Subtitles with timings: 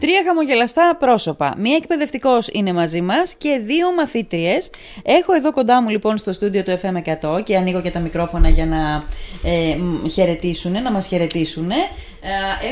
[0.00, 1.54] Τρία χαμογελαστά πρόσωπα.
[1.58, 4.70] Μία εκπαιδευτικός είναι μαζί μας και δύο μαθήτριες.
[5.02, 8.66] Έχω εδώ κοντά μου λοιπόν στο στούντιο του FM100 και ανοίγω και τα μικρόφωνα για
[8.66, 9.04] να
[9.50, 9.76] ε,
[10.08, 11.70] χαιρετήσουν, να μας χαιρετήσουν.
[11.70, 11.76] Ε,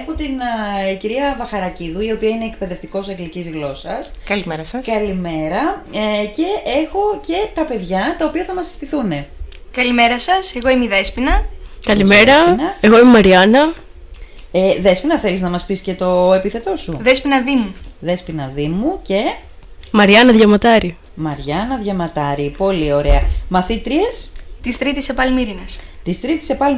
[0.01, 0.41] έχω την
[0.91, 4.11] ε, κυρία Βαχαρακίδου, η οποία είναι εκπαιδευτικός αγγλικής γλώσσας.
[4.25, 4.87] Καλημέρα σας.
[4.87, 5.85] Καλημέρα.
[5.93, 6.47] Ε, και
[6.83, 9.25] έχω και τα παιδιά τα οποία θα μας συστηθούν.
[9.73, 10.55] Καλημέρα σας.
[10.55, 11.45] Εγώ είμαι η Δέσποινα.
[11.87, 12.35] Καλημέρα.
[12.81, 13.73] Εγώ είμαι η Μαριάννα.
[14.53, 17.73] Ε, Δέσποινα, θέλεις να μας πεις και το επίθετό σου; Δέσποινα Δήμου.
[18.01, 19.21] Δέσποινα Δήμου και...
[19.91, 20.97] Μαριάννα Διαματάρη.
[21.15, 23.23] Μαριάννα Διαματάρη, πολύ ωραία.
[23.49, 24.33] Μαθήτριες...
[24.63, 25.81] Της Τρίτης Επαλμύρινας.
[26.09, 26.75] Της Τρίτης Επάλ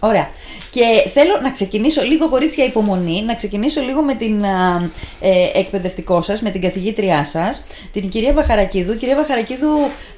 [0.00, 0.30] Ωραία.
[0.70, 4.44] Και θέλω να ξεκινήσω λίγο, κορίτσια, υπομονή, να ξεκινήσω λίγο με την
[5.20, 8.96] ε, εκπαιδευτικό σας, με την καθηγήτριά σας, την κυρία Βαχαρακίδου.
[8.96, 9.68] Κυρία Βαχαρακίδου,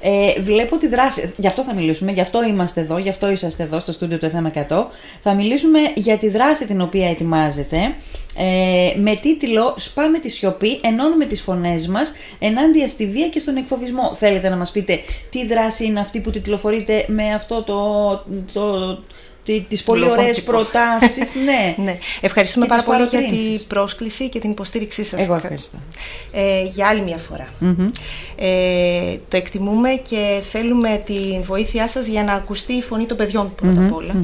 [0.01, 1.33] ε, βλέπω τη δράση.
[1.37, 4.31] Γι' αυτό θα μιλήσουμε, γι' αυτό είμαστε εδώ, γι' αυτό είσαστε εδώ στο στούντιο του
[4.33, 4.85] FM100.
[5.21, 7.95] Θα μιλήσουμε για τη δράση την οποία ετοιμάζετε.
[8.35, 13.55] Ε, με τίτλο «Σπάμε τη σιωπή, ενώνουμε τις φωνές μας ενάντια στη βία και στον
[13.55, 14.13] εκφοβισμό».
[14.13, 17.79] Θέλετε να μας πείτε τι δράση είναι αυτή που τιτλοφορείτε με αυτό το,
[18.53, 18.97] το,
[19.67, 21.35] τις πολύ ωραίες προτάσεις.
[21.45, 21.75] ναι.
[21.83, 21.97] ναι.
[22.21, 25.23] Ευχαριστούμε πάρα πολύ για την πρόσκληση και την υποστήριξή σας.
[25.23, 25.77] Εγώ ευχαριστώ.
[26.31, 27.47] Ε, για άλλη μια φορά.
[28.35, 33.55] Ε, το εκτιμούμε και θέλουμε τη βοήθειά σας για να ακουστεί η φωνή των παιδιών
[33.55, 34.23] πρώτα απ' όλα.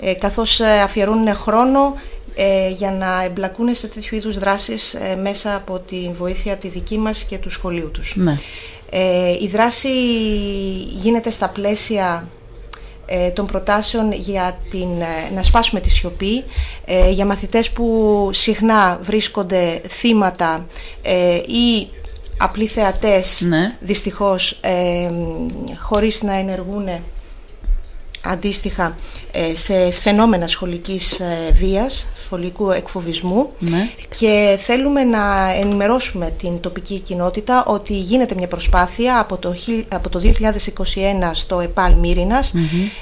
[0.00, 1.94] Ε, καθώς ε, αφιερώνουν χρόνο
[2.34, 6.98] ε, για να εμπλακούν σε τέτοιου είδους δράσεις ε, μέσα από τη βοήθεια τη δική
[6.98, 8.12] μας και του σχολείου τους.
[8.16, 8.34] Ναι.
[8.90, 9.88] Ε, η δράση
[10.98, 12.41] γίνεται στα πλαίσια ε,
[13.34, 14.88] των προτάσεων για την,
[15.34, 16.44] να σπάσουμε τη σιωπή
[17.10, 20.66] για μαθητές που συχνά βρίσκονται θύματα
[21.46, 21.88] ή
[22.36, 23.76] απλοί θεατές ναι.
[23.80, 24.60] δυστυχώς
[25.78, 26.88] χωρίς να ενεργούν
[28.24, 28.96] αντίστοιχα
[29.54, 31.20] σε φαινόμενα σχολικής
[31.52, 33.88] βίας σχολικού εκφοβισμού ναι.
[34.18, 39.54] και θέλουμε να ενημερώσουμε την τοπική κοινότητα ότι γίνεται μια προσπάθεια από το,
[39.88, 40.30] από το 2021
[41.32, 42.54] στο ΕΠΑΛ μυρινας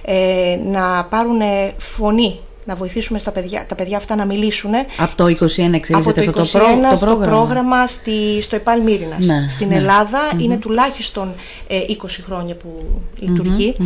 [0.02, 1.40] ε, να πάρουν
[1.78, 2.38] φωνή
[2.70, 4.70] να βοηθήσουμε στα παιδιά, τα παιδιά αυτά να μιλήσουν.
[4.96, 5.30] Από το 2021
[5.72, 6.98] εξελίσσεται αυτό το, το, πρόγραμμα.
[6.98, 9.26] το πρόγραμμα στη, στο ΕΠΑΛ Μύρινας.
[9.26, 9.74] Ναι, Στην ναι.
[9.74, 11.34] ελλαδα είναι τουλάχιστον
[11.68, 13.76] ε, 20 χρόνια που λειτουργεί.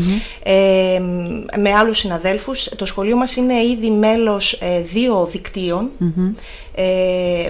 [0.42, 1.00] Ε,
[1.58, 2.68] με άλλους συναδέλφους.
[2.76, 6.08] Το σχολείο μας είναι ήδη μέλος ε, δύο δικτύων ε,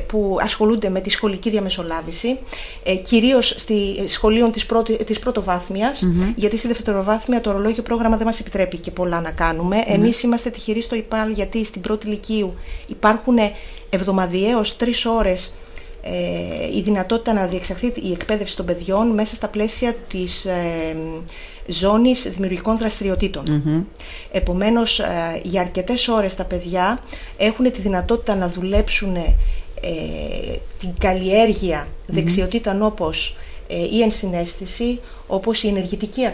[0.07, 2.39] που ασχολούνται με τη σχολική διαμεσολάβηση,
[2.85, 8.27] ε, κυρίως στη σχολείων της, πρώτη, της πρωτοβάθμιας, γιατί στη δευτεροβάθμια το ορολόγιο πρόγραμμα δεν
[8.27, 9.83] μας επιτρέπει και πολλά να κάνουμε.
[9.87, 12.55] Εμείς είμαστε τυχεροί στο ΙΠΑΛ γιατί στην πρώτη ηλικίου
[12.89, 13.39] υπάρχουν
[13.91, 15.64] εβδομαδιαίως τρεις ώρες ε,
[16.75, 20.97] η δυνατότητα να διεξαχθεί η εκπαίδευση των παιδιών μέσα στα πλαίσια της ε,
[21.67, 22.77] ζώνης δημιουργικών
[24.33, 27.03] Επομένως, ε, για αρκετές ώρες τα παιδιά
[27.37, 29.31] έχουν τη δυνατότητα να δουλέψουν ε,
[30.79, 33.37] την καλλιέργεια δεξιοτήτων όπως
[33.93, 36.25] η ενσυναίσθηση, όπως η ενεργητική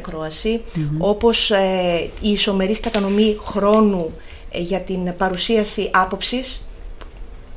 [0.98, 1.50] όπως
[2.20, 4.12] η ισομερής κατανομή χρόνου
[4.52, 6.64] για την παρουσίαση άποψης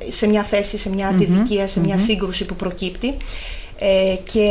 [0.08, 3.16] σε μια θέση, σε μια αντιδικία, σε μια σύγκρουση που προκύπτει
[3.78, 4.48] ε, και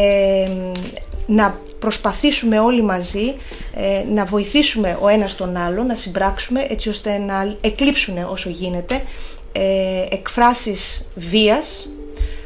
[1.26, 3.36] να προσπαθήσουμε όλοι μαζί
[3.76, 9.04] ε, να βοηθήσουμε ο ένας τον άλλο, να συμπράξουμε έτσι ώστε να εκλείψουν όσο γίνεται
[9.52, 11.90] ε, εκφράσεις βίας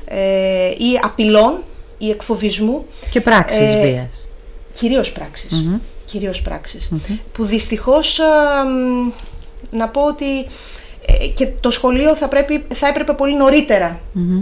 [0.06, 1.64] ε, ή απειλών
[1.98, 2.86] ή εκφοβισμού.
[3.10, 4.28] Και πράξεις ε, βίας.
[4.74, 5.12] Κυρίως
[6.06, 6.92] Κυρίως πράξεις.
[7.32, 8.20] Που δυστυχώς
[9.70, 10.46] να πω ότι ε,
[11.34, 13.36] και το σχολείο θα, πρέπει, θα έπρεπε πολύ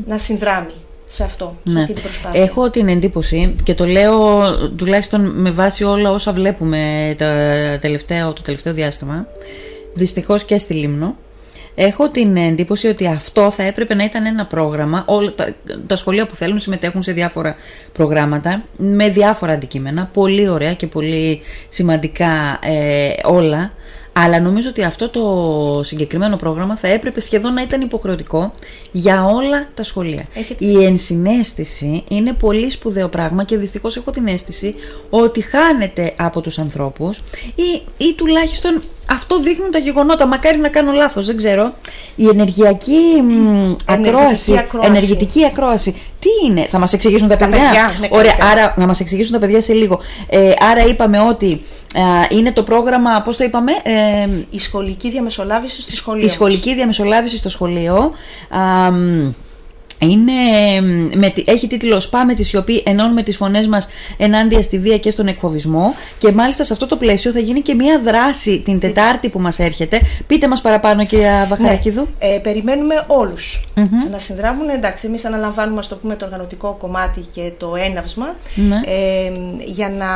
[0.05, 0.73] να συνδράμει
[1.07, 1.81] σε αυτό, σε ναι.
[1.81, 2.41] αυτή την προσπάθεια.
[2.41, 4.41] Έχω την εντύπωση και το λέω
[4.75, 7.25] τουλάχιστον με βάση όλα όσα βλέπουμε το
[7.79, 9.27] τελευταίο, το τελευταίο διάστημα,
[9.93, 11.15] δυστυχώς και στη Λίμνο,
[11.77, 15.03] Έχω την εντύπωση ότι αυτό θα έπρεπε να ήταν ένα πρόγραμμα.
[15.07, 15.53] Όλα τα,
[15.87, 17.55] τα σχολεία που θέλουν συμμετέχουν σε διάφορα
[17.91, 20.09] προγράμματα με διάφορα αντικείμενα.
[20.13, 23.71] Πολύ ωραία και πολύ σημαντικά ε, όλα.
[24.17, 28.51] Αλλά νομίζω ότι αυτό το συγκεκριμένο πρόγραμμα θα έπρεπε σχεδόν να ήταν υποχρεωτικό
[28.91, 30.25] για όλα τα σχολεία.
[30.57, 34.75] Η ενσυναίσθηση είναι πολύ σπουδαίο πράγμα και δυστυχώς έχω την αίσθηση
[35.09, 37.17] ότι χάνεται από τους ανθρώπους
[37.55, 40.25] ή, ή τουλάχιστον αυτό δείχνουν τα γεγονότα.
[40.27, 41.73] Μακάρι να κάνω λάθος, δεν ξέρω.
[42.15, 43.23] Η ενεργειακή
[43.85, 44.89] ακρόαση, ακρόαση.
[44.89, 45.91] ενεργητική ακρόαση.
[46.19, 49.39] Τι είναι, θα μας εξηγήσουν τα, τα παιδιά; ναι, Ωραία, άρα να μας εξηγήσουν τα
[49.39, 49.99] παιδιά σε λίγο.
[50.29, 51.61] Ε, άρα είπαμε ότι
[52.29, 53.71] είναι το πρόγραμμα, πώς το είπαμε...
[53.83, 56.25] Ε, η σχολική διαμεσολάβηση στο σχολείο.
[56.25, 58.11] Η σχολική διαμεσολάβηση στο σχολείο.
[59.99, 60.31] Είναι,
[61.15, 63.87] με, έχει τίτλο «Σπάμε τη σιωπή, ενώνουμε τις φωνές μας
[64.17, 67.73] ενάντια στη βία και στον εκφοβισμό» και μάλιστα σε αυτό το πλαίσιο θα γίνει και
[67.73, 70.01] μια δράση την Τετάρτη που μας έρχεται.
[70.27, 72.01] Πείτε μας παραπάνω κυρία Βαχαρακίδου.
[72.19, 72.33] Ναι.
[72.33, 73.05] Ε, περιμένουμε
[74.11, 74.69] να συνδράμουν.
[74.69, 78.81] Εντάξει, εμείς αναλαμβάνουμε το, πούμε, το οργανωτικό κομμάτι και το έναυσμα ναι.
[78.85, 80.07] ε, για να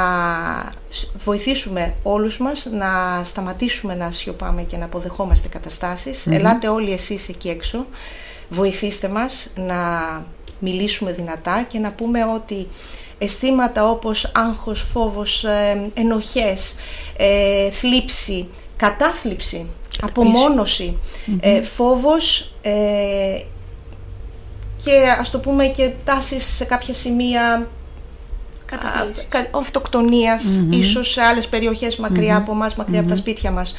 [1.23, 5.47] βοηθήσουμε όλους μας να σταματήσουμε να σιωπάμε και να αποδεχόμαστε
[6.29, 7.85] Ελάτε όλοι εσείς εκεί έξω
[8.49, 9.77] βοηθήστε μας να
[10.59, 12.67] μιλήσουμε δυνατά και να πούμε ότι
[13.17, 16.75] αισθήματα όπως άγχος, φόβος, ε, ενοχές,
[17.17, 18.47] ε, θλίψη,
[18.77, 19.69] κατάθλιψη,
[21.39, 22.71] ε, φόβος ε,
[24.75, 27.67] και ας το πούμε και τάσεις σε κάποια σημεία
[29.51, 31.99] αυτοκτονίας, ίσως σε άλλες περιοχές
[32.35, 33.75] από μας, μακριά από τα σπίτια μας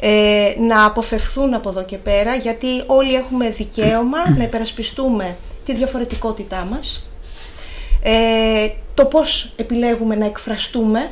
[0.00, 6.66] ε, να αποφευθούν από εδώ και πέρα γιατί όλοι έχουμε δικαίωμα να υπερασπιστούμε τη διαφορετικότητά
[6.70, 7.08] μας
[8.02, 11.10] ε, το πώς επιλέγουμε να εκφραστούμε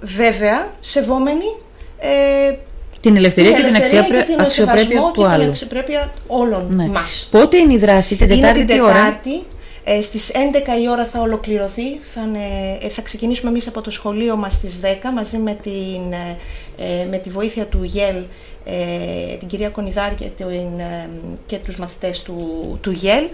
[0.00, 1.56] βέβαια σεβόμενοι
[1.98, 2.54] ε,
[3.00, 3.62] την ελευθερία, και
[4.26, 5.40] την αξιοπρέπεια του άλλου.
[5.40, 6.86] την αξιοπρέπεια όλων ναι.
[6.86, 7.28] μας.
[7.30, 9.42] Πότε είναι η δράση, την Τετάρτη, είναι την Τετάρτη
[9.84, 12.20] ε, στις 11 η ώρα θα ολοκληρωθεί, θα,
[12.80, 16.36] ε, θα ξεκινήσουμε εμείς από το σχολείο μας στις 10 μαζί με, την, ε,
[16.78, 18.16] ε, με τη βοήθεια του ΓΕΛ,
[18.64, 20.46] ε, την κυρία Κονιδάρη και, την,
[21.46, 23.24] και τους μαθητές του, του ΓΕΛ.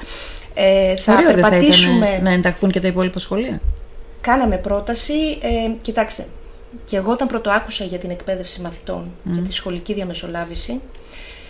[0.98, 2.06] θα Ωραίο, περπατήσουμε...
[2.06, 3.60] Θα να ενταχθούν και τα υπόλοιπα σχολεία;
[4.20, 5.38] Κάναμε πρόταση,
[5.82, 6.26] κοιτάξτε,
[6.84, 10.80] και εγώ όταν πρώτο άκουσα για την εκπαίδευση μαθητών και τη σχολική διαμεσολάβηση,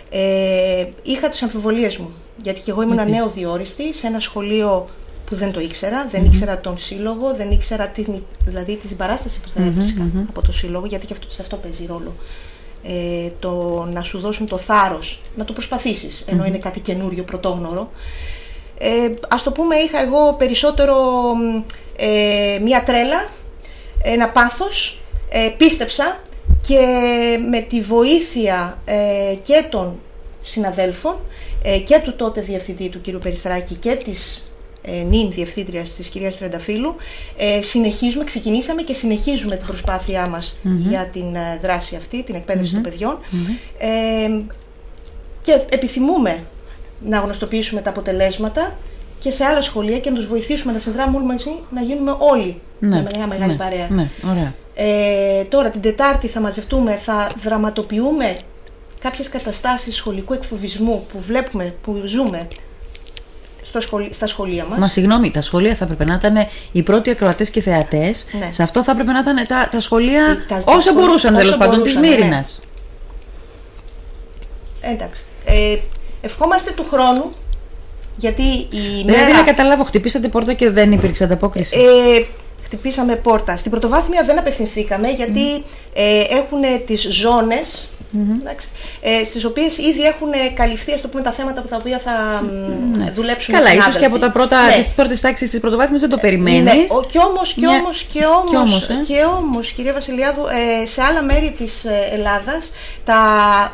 [0.09, 2.13] ε, είχα τις αμφιβολίες μου.
[2.43, 4.85] Γιατί και εγώ ήμουν νέο διόριστη σε ένα σχολείο
[5.25, 8.05] που δεν το ήξερα, δεν ήξερα τον σύλλογο, δεν ήξερα τη,
[8.45, 11.85] δηλαδή τη συμπαράσταση που θα εβρισκα από το σύλλογο, γιατί και αυτό, σε αυτό παίζει
[11.85, 12.15] ρόλο.
[12.83, 17.91] Ε, το να σου δώσουν το θάρρος, να το προσπαθήσεις, ενώ είναι κάτι καινούριο, πρωτόγνωρο.
[18.77, 20.95] Ε, ας το πούμε, είχα εγώ περισσότερο
[21.95, 23.29] ε, μία τρέλα,
[24.03, 26.19] ένα πάθος, ε, πίστεψα
[26.67, 26.79] και
[27.49, 29.99] με τη βοήθεια ε, και των
[30.41, 31.38] συναδέλφων ε,
[31.85, 33.21] και του τότε διευθυντή του κ.
[33.21, 34.49] Περιστράκη και της
[34.81, 36.95] ε, νυν διευθύντριας της κυρίας Τρενταφύλου
[37.37, 42.73] ε, συνεχίζουμε, ξεκινήσαμε και συνεχίζουμε την προσπάθειά μας για την ε, δράση αυτή, την εκπαίδευση
[42.73, 43.19] των παιδιών
[43.77, 44.41] ε,
[45.41, 46.43] και επιθυμούμε
[47.05, 48.77] να γνωστοποιήσουμε τα αποτελέσματα
[49.19, 52.61] και σε άλλα σχολεία και να τους βοηθήσουμε να συνδράμουμε όλοι μαζί να γίνουμε όλοι
[52.79, 53.87] ναι, μια μεγάλη ναι, παρέα.
[53.89, 54.53] Ναι, ωραία.
[54.75, 58.35] Ε, τώρα την Τετάρτη θα μαζευτούμε, θα δραματοποιούμε
[58.99, 62.47] κάποιες καταστάσεις σχολικού εκφοβισμού που βλέπουμε, που ζούμε
[63.63, 63.79] στο
[64.11, 64.79] στα σχολεία μας.
[64.79, 68.25] Μα συγγνώμη, τα σχολεία θα έπρεπε να ήταν οι πρώτοι ακροατές και θεατές.
[68.31, 68.49] Ναι.
[68.51, 71.97] Σε αυτό θα έπρεπε να ήταν τα, τα σχολεία τα, όσα μπορούσαν τέλος πάντων της
[71.97, 72.59] Μύρινας.
[74.81, 74.91] Ναι.
[74.91, 75.25] Εντάξει.
[75.45, 75.77] Ε,
[76.21, 77.31] ευχόμαστε του χρόνου
[78.15, 79.35] γιατί η δηλαδή, μέρα...
[79.35, 81.77] Δεν καταλάβω, χτυπήσατε πόρτα και δεν υπήρξε ανταπόκριση.
[81.77, 82.25] Ε,
[82.63, 83.57] χτυπήσαμε πόρτα.
[83.57, 85.63] Στην πρωτοβάθμια δεν απευθυνθήκαμε γιατί
[85.93, 87.98] ε, έχουν τις ζώνες mm
[89.01, 92.43] ε, στις οποίες ήδη έχουν καλυφθεί ας το πούμε, τα θέματα που τα οποία θα
[92.43, 94.75] mm δουλέψουν Καλά, ίσως και από τα πρώτα, ναι.
[94.75, 96.63] τις πρώτες τάξεις της πρωτοβάθμιας δεν το περιμένεις.
[96.63, 99.73] Ναι, και όμως, και όμως, και όμως, και όμως, ε.
[99.73, 100.41] κυρία Βασιλιάδου,
[100.81, 102.71] ε, σε άλλα μέρη της ε, Ελλάδας
[103.03, 103.19] τα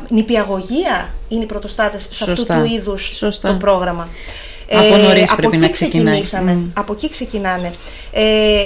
[0.08, 4.08] νηπιαγωγεία είναι οι πρωτοστάτες σε αυτού του είδους το πρόγραμμα.
[4.70, 6.20] Από νωρίς πρέπει να ξεκινάει.
[6.74, 7.70] Από εκεί ξεκινάνε.
[8.12, 8.64] Ε,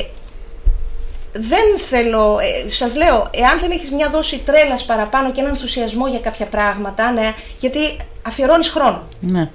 [1.32, 6.06] δεν θέλω, ε, σας λέω, εάν δεν έχεις μια δόση τρέλας παραπάνω και έναν ενθουσιασμό
[6.06, 7.78] για κάποια πράγματα, ναι, γιατί
[8.22, 9.08] αφιερώνεις χρόνο.
[9.20, 9.48] Ναι.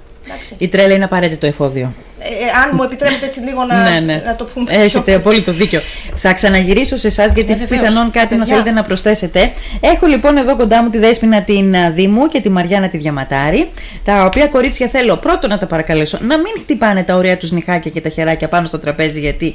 [0.58, 1.92] Η τρέλα είναι απαραίτητο εφόδιο.
[2.18, 4.22] Ε, ε, αν μου επιτρέπετε έτσι λίγο να, ναι, ναι.
[4.26, 4.72] να το πούμε.
[4.72, 5.80] Έχετε απόλυτο δίκιο.
[6.16, 9.52] Θα ξαναγυρίσω σε εσάς γιατί ε, πιθανόν κάτι να θέλετε να προσθέσετε.
[9.80, 13.70] Έχω λοιπόν εδώ κοντά μου τη Δέσποινα την Δήμου και τη Μαριάννα τη Διαματάρη.
[14.04, 17.90] Τα οποία κορίτσια θέλω πρώτον να τα παρακαλέσω να μην χτυπάνε τα ωραία τους νυχάκια
[17.90, 19.54] και τα χεράκια πάνω στο τραπέζι γιατί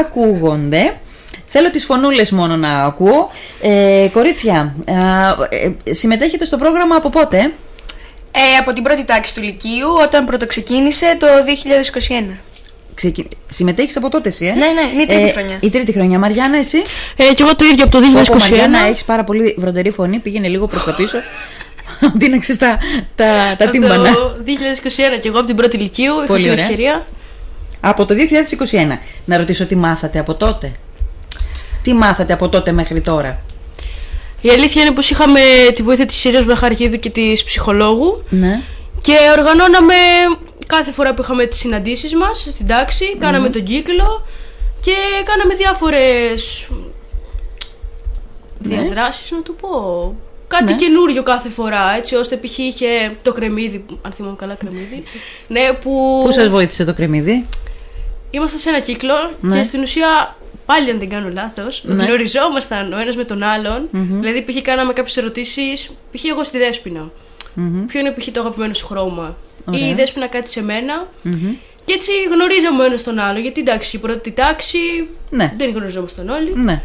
[0.00, 0.92] ακούγονται.
[1.54, 3.30] Θέλω τις φωνούλες μόνο να ακούω.
[3.60, 7.38] Ε, κορίτσια, ε, συμμετέχετε στο πρόγραμμα από πότε;
[8.32, 12.40] Ε, από την πρώτη τάξη του Λυκείου, όταν πρωτοξεκίνησε το 2021.
[12.94, 13.28] Ξεκι...
[13.48, 15.58] Συμμετέχεις από τότε, εσύ, ε; Ναι, ναι, είναι η τρίτη ε, χρονιά.
[15.60, 16.18] Η τρίτη χρονιά.
[16.18, 16.82] Μαριάννα, εσύ;
[17.16, 18.04] Ε, και εγώ το ίδιο από το
[18.36, 18.38] 2021.
[18.38, 20.18] Μαριάννα, έχεις πάρα πολύ βροντερή φωνή.
[20.18, 21.18] Πήγαινε λίγο προς τα πίσω.
[22.14, 22.78] Αντί να ξέρεις τα,
[23.14, 24.12] τα, τα τύμπανα.
[24.12, 24.36] Το
[25.16, 26.14] 2021 και εγώ από την πρώτη Λυκείου.
[26.26, 27.06] Πολύ την ευκαιρία.
[27.80, 28.14] Από το
[28.70, 28.98] 2021.
[29.24, 30.72] Να ρωτήσω τι μάθατε από τότε;
[31.82, 33.40] Τι μάθατε από τότε μέχρι τώρα;
[34.40, 35.40] Η αλήθεια είναι πως είχαμε
[35.74, 38.62] τη βοήθεια της Συρίας Βλαχαρχίδου και της ψυχολόγου ναι.
[39.00, 39.94] και οργανώναμε
[40.66, 44.26] κάθε φορά που είχαμε τις συναντήσεις μας στην τάξη, κάναμε τον κύκλο
[44.80, 44.92] και
[45.24, 46.68] κάναμε διάφορες
[48.58, 48.74] ναι.
[48.76, 49.68] διαδράσεις να το πω.
[50.48, 50.74] κάτι Ναι.
[50.74, 51.96] καινούριο κάθε φορά.
[51.96, 52.58] Έτσι ώστε π.χ.
[52.58, 55.04] είχε το κρεμμύδι, αν θυμάμαι καλά κρεμμύδι.
[55.48, 56.20] ναι, που.
[56.24, 57.46] Πού σας βοήθησε το κρεμμύδι,
[58.30, 59.56] Είμαστε σε ένα κύκλο Ναι.
[59.56, 60.36] και στην ουσία,
[60.74, 62.04] πάλι αν δεν κάνω λάθος, Ναι.
[62.04, 64.62] γνωριζόμασταν ο ένας με τον αλλον Δηλαδή, π.χ.
[64.62, 66.24] κάναμε κάποιες ερωτήσεις, π.χ.
[66.24, 67.10] εγώ στη δεσποινα
[67.86, 68.28] Ποιο είναι π.χ.
[68.32, 69.88] το αγαπημένο σου χρώμα; Ή Ωραία.
[69.88, 71.04] η Δέσποινα κάτι σε μένα.
[71.84, 73.38] Και έτσι γνωρίζαμε ο ένας τον άλλο.
[73.38, 74.78] Γιατί εντάξει, η πρώτη τάξη
[75.30, 75.52] Ναι.
[75.56, 76.52] δεν γνωριζόμασταν όλοι.
[76.64, 76.82] Ναι.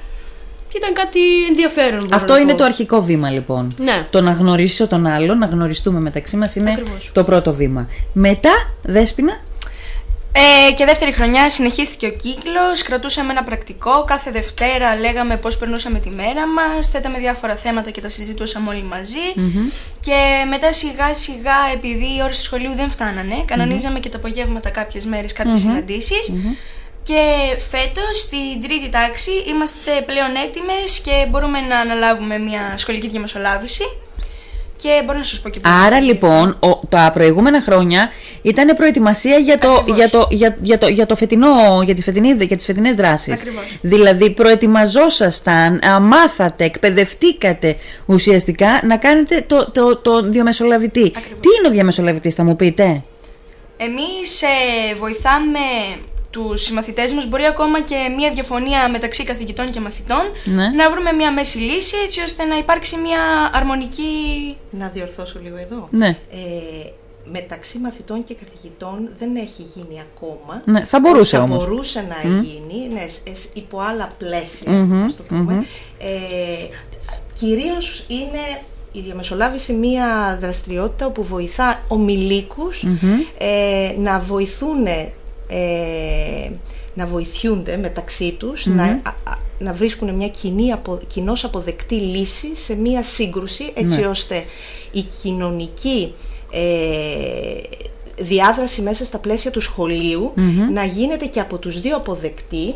[0.70, 2.00] Και ήταν κάτι ενδιαφέρον.
[2.00, 2.58] μπορώ Αυτό να είναι πω.
[2.58, 3.76] το αρχικό βήμα λοιπόν.
[3.78, 4.08] Ναι.
[4.10, 7.12] Το να γνωρίσω τον άλλο, να γνωριστούμε μεταξύ μας είναι Ακριβώς.
[7.14, 7.88] το πρώτο βήμα.
[8.14, 8.52] Μετά,
[8.84, 9.34] Δέσποινα,
[10.40, 16.00] Ε, και δεύτερη χρονιά συνεχίστηκε ο κύκλος, κρατούσαμε ένα πρακτικό, κάθε Δευτέρα λέγαμε πώς περνούσαμε
[16.00, 19.28] τη μέρα μας, θέταμε διάφορα θέματα και τα συζητούσαμε όλοι μαζί.
[20.00, 24.70] Και μετά σιγά σιγά επειδή οι ώρες του σχολείου δεν φτάνανε, κανονίζαμε και τα απογεύματα
[24.70, 26.34] κάποιες μέρες κάποιες συναντήσεις.
[27.04, 27.22] Και
[27.70, 33.84] φέτος στην τρίτη τάξη είμαστε πλέον έτοιμες και μπορούμε να αναλάβουμε μια σχολική διαμεσολάβηση
[34.82, 35.72] και μπορώ να σας πω και πώς.
[35.86, 38.10] Άρα λοιπόν, ο, τα προηγούμενα χρόνια
[38.42, 39.98] ήταν προετοιμασία για το, Ακριβώς.
[39.98, 43.34] για το, για, για το, για το φετινό, για, τη φετινή, για τις φετινές δράσεις.
[43.42, 43.64] Ακριβώς.
[43.82, 51.14] Δηλαδή προετοιμαζόσασταν, α, μάθατε, εκπαιδευτήκατε ουσιαστικά να κάνετε το, το, το διαμεσολαβητή.
[51.16, 51.40] Ακριβώς.
[51.40, 53.04] Τι είναι ο διαμεσολαβητής θα μου πείτε;
[53.78, 55.60] Εμείς ε, βοηθάμε
[56.30, 60.68] τους συμμαθητές μας, μπορεί ακόμα και μια διαφωνία μεταξύ καθηγητών και μαθητών, Ναι.
[60.70, 63.20] να βρούμε μια μέση λύση έτσι ώστε να υπάρξει μια
[63.54, 64.12] αρμονική...
[64.70, 65.88] Να διορθώσω λίγο εδώ.
[65.92, 66.08] Ναι.
[66.08, 66.90] Ε,
[67.32, 70.62] μεταξύ μαθητών και καθηγητών δεν έχει γίνει ακόμα.
[70.66, 71.58] Ναι, θα μπορούσε θα όμως.
[71.66, 75.66] μπορούσε να γίνει, ναι, σ- σ- υπό άλλα πλαίσια, ας το πούμε.
[75.98, 76.08] Ε,
[77.34, 82.84] κυρίως είναι η διαμεσολάβηση μια δραστηριότητα όπου βοηθά ομιλίκους
[83.38, 84.88] ε, να βοηθούν,
[85.48, 86.50] ε,
[86.94, 88.88] να βοηθιούνται μεταξύ τους, να, α-
[89.24, 94.44] α- να βρίσκουν μια κοινή, απο, κοινώς αποδεκτή λύση σε μια σύγκρουση, έτσι ώστε
[94.92, 96.14] η κοινωνική
[96.52, 96.60] ε,
[98.20, 100.34] διάδραση μέσα στα πλαίσια του σχολειου
[100.74, 102.76] να γίνεται και από τους δύο αποδεκτή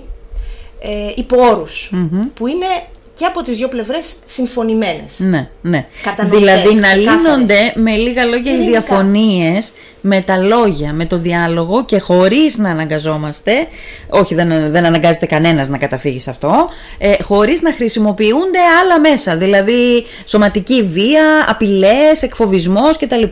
[0.79, 1.91] ε, υπό όρους,
[2.33, 2.65] που είναι
[3.13, 5.19] και από τις δύο πλευρές συμφωνημένες.
[5.19, 5.87] Ναι, ναι.
[6.03, 7.21] Κατανοητές, δηλαδή να ξεκάθαρες.
[7.21, 8.79] λύνονται με λίγα λόγια οι Ειρηνικά.
[8.79, 13.67] διαφωνίες με τα λόγια, με το διάλογο και χωρίς να αναγκαζόμαστε,
[14.09, 19.37] όχι δεν, δεν αναγκάζεται κανένας να καταφύγει σε αυτό, ε, χωρίς να χρησιμοποιούνται άλλα μέσα,
[19.37, 23.23] δηλαδή σωματική βία, απειλές, εκφοβισμός κτλ.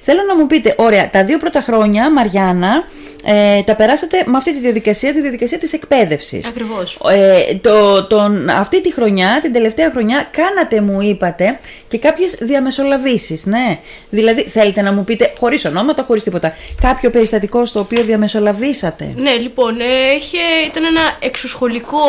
[0.00, 2.84] Θέλω να μου πείτε, ωραία, τα δύο πρώτα χρόνια, Μαριάννα,
[3.28, 6.46] ε, τα περάσατε με αυτή τη διαδικασία, τη διαδικασία της εκπαίδευσης.
[6.46, 7.00] Ακριβώς.
[7.10, 13.46] Ε, το, τον, αυτή τη χρονιά, την τελευταία χρονιά, κάνατε, μου είπατε, και κάποιες διαμεσολαβήσεις,
[13.46, 13.78] ναι.
[14.10, 19.14] Δηλαδή, θέλετε να μου πείτε, χωρίς ονόματα, χωρίς τίποτα, κάποιο περιστατικό στο οποίο διαμεσολαβήσατε.
[19.16, 19.84] Ναι, λοιπόν, ε,
[20.18, 22.00] είχε, ήταν ένα εξωσχολικό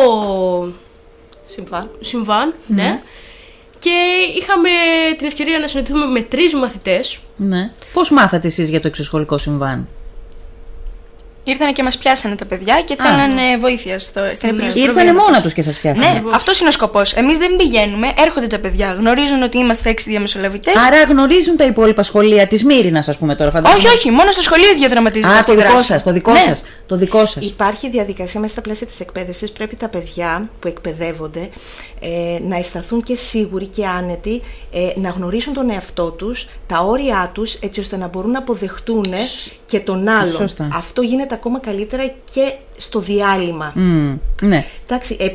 [1.44, 1.90] Συμβάν.
[2.00, 3.00] συμβάν, ναι.
[3.78, 3.90] Και
[4.40, 4.68] είχαμε
[5.18, 7.18] την ευκαιρία να συναντηθούμε με τρεις μαθητές.
[7.36, 7.70] Ναι.
[7.92, 9.88] Πώς μάθατε εσείς για το εξωσχολικό συμβάν;
[11.44, 15.26] Ήρθανε και μας πιάσανε τα παιδιά και θέλανε βοήθεια στο, στην επίλυση του Ήρθανε προβλήματος.
[15.28, 16.08] μόνα τους και σας πιάσανε.
[16.12, 17.12] Ναι, αυτός είναι ο σκοπός.
[17.12, 20.74] Εμείς δεν πηγαίνουμε, έρχονται τα παιδιά, γνωρίζουν ότι είμαστε έξι διαμεσολαβητές.
[20.86, 23.88] Άρα γνωρίζουν τα υπόλοιπα σχολεία της Μύρινας, ας πούμε τώρα, φαντάζομαι.
[23.88, 25.86] Όχι, όχι, μόνο στο σχολείο διαδραματίζεται Α, αυτή το η δικό δράση.
[25.86, 26.38] σας, το δικό Ναι.
[26.46, 26.62] σας.
[26.86, 27.44] Το δικό σας.
[27.44, 29.52] Υπάρχει διαδικασία μέσα στα πλαίσια της εκπαίδευσης.
[29.52, 31.48] Πρέπει τα παιδιά που εκπαιδεύονται
[32.00, 32.08] ε,
[32.48, 34.42] να αισθανθούν και σίγουροι και άνετοι,
[34.72, 39.06] ε, να γνωρίσουν τον εαυτό τους, τα όρια τους, έτσι ώστε να μπορούν να αποδεχτούν
[39.66, 40.36] και τον άλλον.
[40.36, 40.68] Σωστά.
[40.74, 42.04] Αυτό γίνεται ακόμα καλύτερα
[42.34, 43.72] και στο διάλειμμα.
[43.74, 44.64] Μμ, ναι.
[44.86, 45.26] Εντάξει, ε,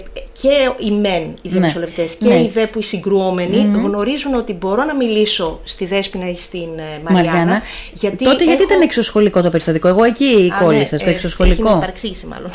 [0.41, 2.36] και οι μεν, οι διαμεσολευτές, και ναι.
[2.39, 7.12] οι δε που οι συγκρουόμενοι γνωρίζουν ότι μπορώ να μιλήσω στη Δέσποινα ή στην ε,
[7.12, 7.62] Μαριάννα.
[7.93, 11.12] γιατί Τότε γιατί έχω- ήταν εξωσχολικό το περιστατικό; Εγώ εκεί Α, κόλλησα, ναι, στο ε,
[11.13, 11.63] εξωσχολικό.
[11.65, 12.51] Έχει με παρεξήγηση μάλλον.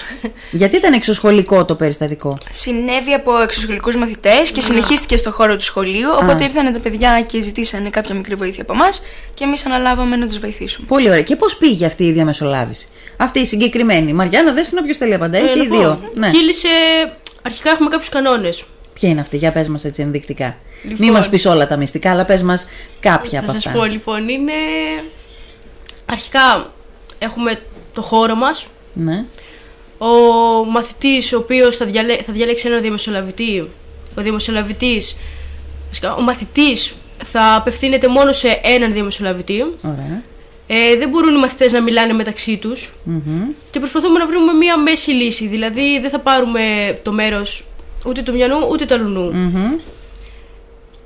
[0.50, 6.08] Γιατί ήταν εξωσχολικό το περιστατικό; Συνέβη από εξωσχολικούς μαθητές και συνεχίστηκε στο χώρο του σχολείου.
[6.22, 9.02] Οπότε ήρθαν τα παιδιά και ζητήσανε κάποια μικρή βοήθεια από εμάς
[9.34, 10.86] και εμείς αναλάβαμε να τους βοηθήσουμε.
[10.86, 11.22] Πολύ ωραία.
[11.22, 12.88] Και πώς πήγε αυτή η διαμεσολάβηση;
[13.28, 14.12] Αυτή η συγκεκριμένη.
[14.12, 15.44] Μαριάννα, δες ποιο θέλει απαντάει.
[15.44, 16.10] Ε, και οι λοιπόν, δύο.
[16.14, 16.30] Ναι.
[16.30, 16.68] Κύλησε,
[17.42, 18.64] αρχικά έχουμε κάποιους κανόνες.
[18.94, 20.56] Ποια είναι αυτή, για πες μας έτσι ενδεικτικά.
[20.82, 20.96] Λοιπόν.
[21.00, 22.68] Μην μας πεις όλα τα μυστικά, αλλά πες μας
[23.00, 23.70] κάποια από Θα αυτά.
[23.70, 24.52] σας πω λοιπόν, είναι...
[26.06, 26.72] Αρχικά
[27.18, 27.58] έχουμε
[27.94, 29.24] το χώρο μας, Ναι.
[29.98, 30.08] ο
[30.64, 32.16] μαθητής ο οποίος θα, διαλέ...
[32.16, 33.70] θα διαλέξει έναν διαμεσολαβητή,
[34.18, 35.16] ο διαμεσολαβητής,
[35.86, 36.94] βασικά, ο μαθητής
[37.24, 39.60] θα απευθύνεται μόνο σε έναν διαμεσολαβητή.
[39.82, 40.22] Ωραία.
[40.70, 43.42] Ε, δεν μπορούν οι μαθητές να μιλάνε μεταξύ τους Μμμ.
[43.70, 45.46] και προσπαθούμε να βρούμε μία μέση λύση.
[45.46, 46.62] Δηλαδή δεν θα πάρουμε
[47.02, 47.64] το μέρος
[48.06, 49.32] ούτε του μυαλού ούτε του αλουνού.
[49.32, 49.72] Μμμ.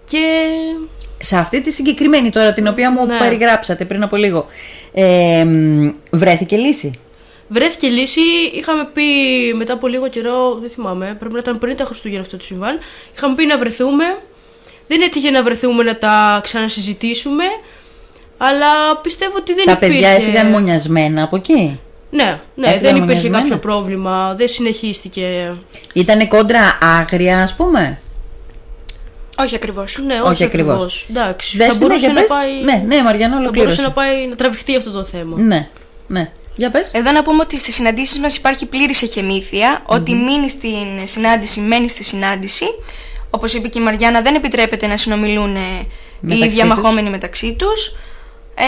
[0.09, 0.47] Και
[1.19, 3.19] Σε αυτή τη συγκεκριμένη τώρα, την οποία μου Ναι.
[3.19, 4.47] περιγράψατε πριν από λίγο,
[4.93, 6.91] ε, μ, βρέθηκε λύση;
[7.49, 8.21] βρέθηκε λύση.
[8.55, 9.03] Είχαμε πει
[9.57, 12.79] μετά από λίγο καιρό, δεν θυμάμαι, πρέπει να ήταν πριν τα Χριστούγεννα αυτό το συμβάν.
[13.17, 14.05] Είχαμε πει να βρεθούμε.
[14.89, 17.45] Δεν έτυχε να βρεθούμε να τα ξανασυζητήσουμε,
[18.45, 19.93] αλλά πιστεύω ότι δεν Τα υπήρχε...
[19.95, 21.81] παιδιά έφυγαν μονιασμένα από εκεί;
[22.11, 25.55] Ναι, ναι Έφυγαν δεν υπήρχε μονιασμένα; κάποιο πρόβλημα, δεν συνεχίστηκε.
[25.93, 27.99] Ήτανε κόντρα άγρια, ας πούμε;
[29.39, 29.99] Όχι ακριβώς.
[30.07, 30.75] Ναι, Όχι όχι, ακριβώς.
[30.75, 31.07] ακριβώς.
[31.11, 32.29] Εντάξει, Δέσποινα, θα μπορούσε για να πες.
[32.29, 32.63] πάει...
[32.63, 33.83] Ναι, ναι, Μαριάννα, θα ολοκλήρωσε.
[33.83, 35.39] μπορούσε να πάει να τραβηχτεί αυτό το θέμα.
[35.41, 35.69] Ναι,
[36.07, 36.31] ναι.
[36.57, 36.91] Για πες.
[36.93, 41.89] Εδώ να πούμε ότι στις συναντήσεις μας υπάρχει πλήρης εχεμήθεια, ότι μείνει στην συνάντηση, μένει
[41.89, 42.65] στη συνάντηση.
[43.31, 45.87] Όπως είπε και η Μαριάννα, δεν επιτρέπεται να συνομιλούν ε, οι
[46.21, 47.95] Μεταξύ διαμαχόμενοι μεταξύ τους.
[48.55, 48.65] Ε,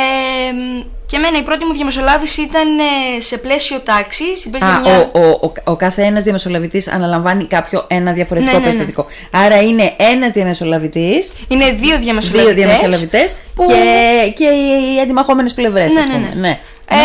[1.07, 4.45] και εμένα η πρώτη μου διαμεσολάβηση ήταν ε, σε πλαίσιο τάξης.
[4.45, 5.11] Υπήρχε Α, μια...
[5.13, 8.73] ο, ο, ο, ο κάθε ένας διαμεσολαβητής αναλαμβάνει κάποιο ένα διαφορετικό Ναι, ναι, ναι.
[8.73, 9.07] περιστατικό.
[9.31, 12.55] Άρα είναι ένας διαμεσολαβητής, Είναι δύο διαμεσολαβητές.
[12.55, 16.35] δύο διαμεσολαβητές που- και, και οι αντιμαχόμενες πλευρές, Ναι, ας ναι, πούμε.
[16.35, 16.61] ναι.
[16.89, 16.97] Ε,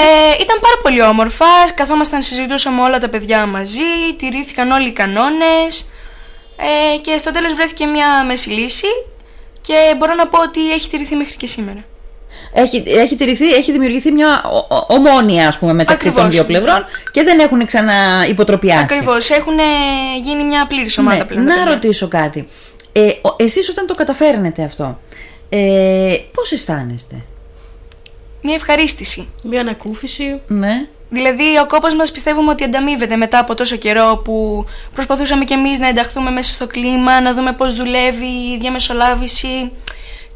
[0.41, 1.45] ήταν πάρα πολύ όμορφα.
[1.75, 3.81] Καθόμασταν, συζητούσαμε όλα τα παιδιά μαζί.
[4.17, 5.91] Τηρήθηκαν όλοι οι κανόνες.
[6.57, 8.87] Ε, και στο τέλος βρέθηκε μια μέση λύση.
[9.61, 11.83] Και μπορώ να πω ότι έχει τηρηθεί μέχρι και σήμερα.
[12.53, 16.35] Έχει, έχει, τηρηθεί, έχει δημιουργηθεί μια ο- ο- ομόνοια ας πούμε, μεταξύ των Ακριβώς.
[16.35, 18.83] δύο πλευρών και δεν έχουν ξανά υποτροπιάσει.
[18.83, 19.29] Ακριβώς.
[19.29, 19.53] Έχουν
[20.23, 21.45] γίνει μια πλήρης ομάδα Ναι, πλέον.
[21.45, 21.73] τα να παιδιά.
[21.73, 22.47] ρωτήσω κάτι.
[22.91, 24.99] Ε, ο- εσείς όταν το καταφέρνετε αυτό,
[25.49, 27.15] ε, πώς αισθάνεστε;
[28.41, 29.27] Μια ευχαρίστηση.
[29.43, 30.41] Μια ανακούφιση.
[30.47, 30.73] Ναι.
[31.09, 35.79] Δηλαδή, ο κόπος μας πιστεύουμε ότι ανταμείβεται μετά από τόσο καιρό που προσπαθούσαμε κι εμείς
[35.79, 39.71] να ενταχθούμε μέσα στο κλίμα, να δούμε πώς δουλεύει η διαμεσολάβηση.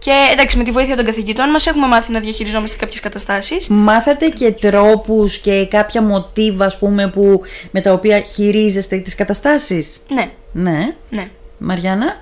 [0.04, 3.68] Και εντάξει, με τη βοήθεια των καθηγητών μας έχουμε μάθει να διαχειριζόμαστε κάποιες καταστάσεις.
[3.68, 7.42] Μάθατε και τρόπους και κάποια μοτίβα ας πούμε που,
[7.72, 10.96] με τα οποία χειρίζεστε τις καταστάσεις; Ναι, Ναι.
[11.10, 11.30] ναι.
[11.58, 12.22] Μαριάννα;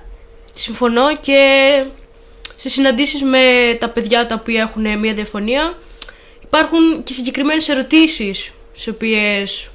[0.52, 1.38] Συμφωνώ και
[2.56, 3.38] στις συναντήσεις με
[3.80, 5.78] τα παιδιά τα οποία έχουν μια διαφωνία
[6.44, 9.70] υπάρχουν και συγκεκριμένες ερωτήσεις στις οποίες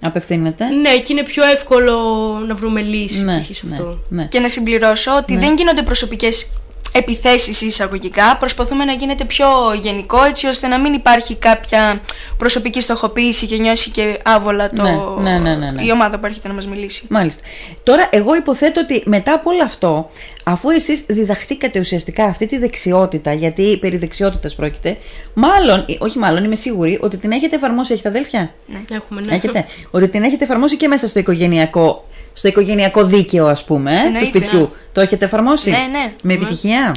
[0.00, 0.64] Απευθύνεται.
[0.68, 1.98] ναι και είναι πιο εύκολο
[2.46, 3.56] να βρούμε λύση Ναι, π.χ.
[3.56, 3.98] σε ναι, αυτό.
[4.08, 4.24] ναι.
[4.24, 6.46] Και να συμπληρώσω ότι δεν γίνονται προσωπικές
[6.96, 8.36] επιθέσεις εισαγωγικά.
[8.36, 9.46] Προσπαθούμε να γίνεται πιο
[9.80, 12.00] γενικό έτσι ώστε να μην υπάρχει κάποια
[12.36, 14.82] προσωπική στοχοποίηση και νιώσει και άβολα το...
[15.20, 15.84] Ναι, ναι, ναι, ναι, ναι.
[15.84, 17.06] η ομάδα που έρχεται να μας μιλήσει.
[17.08, 17.42] Μάλιστα.
[17.82, 20.10] Τώρα, εγώ υποθέτω ότι μετά από όλο αυτό,
[20.44, 24.96] αφού εσείς διδαχτήκατε ουσιαστικά αυτή τη δεξιότητα, γιατί περί δεξιότητας πρόκειται,
[25.34, 28.54] μάλλον, ή- όχι μάλλον, είμαι σίγουρη ότι την έχετε εφαρμόσει, έχετε αδέλφια;
[28.90, 29.34] Έχουμε, ναι.
[29.34, 29.64] Έχετε.
[29.90, 32.04] Ότι την έχετε εφαρμόσει και μέσα στο οικογενειακό,
[32.36, 34.26] στο οικογενειακό δίκαιο, ας πούμε, ε, του Εννοείται.
[34.26, 34.70] σπιτιού.
[34.92, 36.12] Το έχετε εφαρμόσει; Ναι, ναι.
[36.22, 36.94] Με επιτυχία;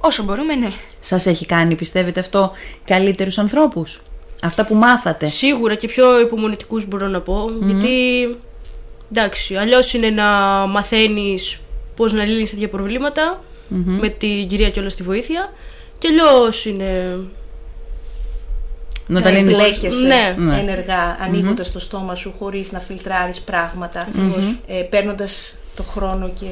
[0.00, 0.70] Όσο μπορούμε, ναι.
[1.00, 2.52] Σας έχει κάνει, πιστεύετε αυτό,
[2.84, 4.02] καλύτερους ανθρώπους;
[4.42, 7.88] Αυτά που μάθατε; Σίγουρα και πιο υπομονετικούς μπορώ να πω γιατί
[9.12, 10.26] εντάξει αλλιώς είναι να
[10.66, 11.58] μαθαίνεις
[11.96, 15.52] πώς να λύνεις τέτοια προβλήματα, με την κυρία και όλα στη βοήθεια
[15.98, 17.18] και αλλιώς είναι
[19.10, 19.58] Να τα να λύνεις.
[19.58, 20.34] εμπλέκεσαι Ναι.
[20.38, 20.58] Ναι.
[20.60, 24.08] ενεργά, ανοίγοντας το στόμα σου χωρίς να φιλτράρεις πράγματα,
[24.66, 26.46] ε, παίρνοντας το χρόνο και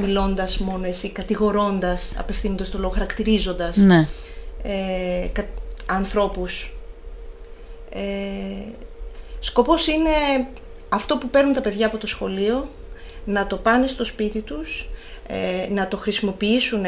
[0.00, 4.08] μιλώντας μόνο εσύ, κατηγορώντας, απευθύνοντας το λόγο, χαρακτηρίζοντας Ναι.
[4.62, 5.46] ε, κα-
[5.86, 6.76] ανθρώπους.
[7.90, 8.00] Ε,
[9.40, 10.10] σκοπός είναι
[10.88, 12.68] αυτό που παίρνουν τα παιδιά από το σχολείο,
[13.24, 14.88] να το πάνε στο σπίτι τους,
[15.26, 16.84] ε, να το χρησιμοποιήσουν,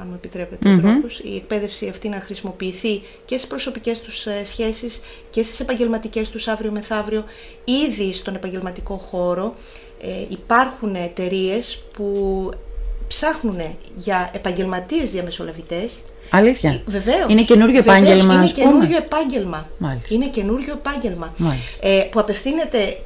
[0.00, 4.44] αν μου επιτρέπετε ο τρόπος, η εκπαίδευση αυτή να χρησιμοποιηθεί και στις προσωπικές τους ε,
[4.44, 5.00] σχέσεις
[5.30, 7.24] και στις επαγγελματικές τους αύριο μεθαύριο.
[7.64, 9.56] Ήδη στον επαγγελματικό χώρο
[10.02, 12.50] ε, υπάρχουν εταιρείες που
[13.08, 13.60] ψάχνουν
[13.96, 16.82] για επαγγελματίες διαμεσολαβητές Αλήθεια.
[16.86, 17.26] Βεβαίως.
[17.28, 18.66] Είναι καινούριο επάγγελμα, Είναι ας πούμε.
[18.66, 19.68] καινούριο επάγγελμα.
[19.78, 20.14] Μάλιστα.
[20.14, 21.34] Είναι καινούριο επάγγελμα.
[21.36, 21.88] Μάλιστα.
[21.88, 22.96] Ε, που απευθύνεται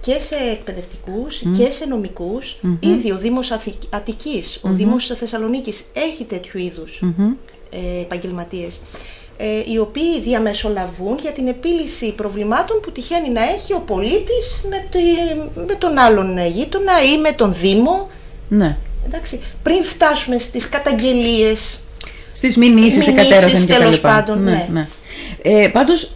[0.00, 6.24] και σε εκπαιδευτικούς και σε νομικους Ήδη ο Δήμος Αθη- Αττικής, ο Δήμος Θεσσαλονίκης έχει
[6.24, 7.02] τέτοιου είδους
[7.70, 8.80] ε, επαγγελματίες
[9.36, 14.84] ε, οι οποίοι διαμεσολαβούν για την επίλυση προβλημάτων που τυχαίνει να έχει ο πολίτης με,
[14.90, 18.08] τη- με τον άλλον γείτονα ή με τον Δήμο.
[18.48, 18.76] Ναι.
[19.06, 21.80] Εντάξει, πριν φτάσουμε στις καταγγελίες
[22.32, 24.08] Στις μηνύσεις Μηνύσεις, εκατέρωθεν και τα τέλος λοιπά.
[24.08, 24.88] πάντων, ναι.
[25.42, 26.08] Ε, πάντως, ε,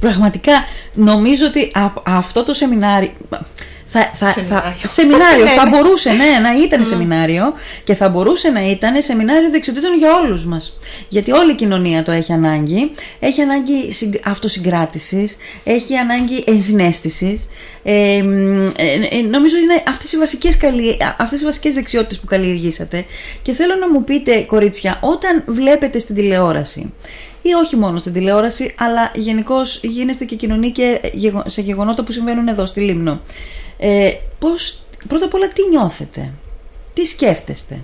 [0.00, 0.52] πραγματικά
[0.94, 3.10] νομίζω ότι α- αυτό το σεμινάριο...
[3.88, 4.76] Θα, θα, Σεμινάριο.
[4.78, 5.70] Θα, σεμινάριο Ναι, θα ναι.
[5.70, 7.52] μπορούσε ναι, να ήταν σεμινάριο
[7.84, 10.76] και θα μπορούσε να ήταν σεμινάριο δεξιοτήτων για όλους μας.
[11.08, 12.90] Γιατί όλη η κοινωνία το έχει ανάγκη.
[13.20, 17.48] Έχει ανάγκη συγκ- αυτοσυγκράτησης, έχει ανάγκη ενσυναίσθησης.
[17.82, 18.72] Ε, μ, ε,
[19.10, 20.96] ε, νομίζω είναι αυτές οι, βασικές καλλι...
[21.18, 23.04] αυτές οι βασικές δεξιότητες που καλλιεργήσατε.
[23.42, 26.92] Και θέλω να μου πείτε, κορίτσια, όταν βλέπετε στην τηλεόραση
[27.42, 32.12] ή όχι μόνο στην τηλεόραση, αλλά γενικώς γίνεστε και κοινωνοί και γεγο- σε γεγονότα που
[32.12, 33.20] συμβαίνουν εδώ στη Λίμνο.
[33.78, 36.30] Ε, πώς, πρώτα απ' όλα τι νιώθετε,
[36.94, 37.80] τι σκέφτεστε;